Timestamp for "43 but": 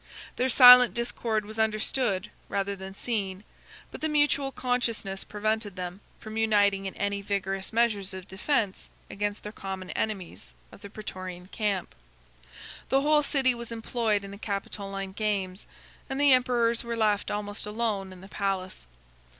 3.91-4.01